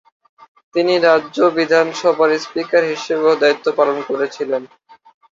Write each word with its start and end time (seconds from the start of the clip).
তিনি 0.75 0.93
রাজ্য 1.07 1.37
বিধানসভার 1.57 2.29
স্পিকার 2.39 2.83
হিসাবেও 2.91 3.39
দায়িত্ব 3.41 3.65
পালন 3.77 3.97
করেছিলেন। 4.09 4.63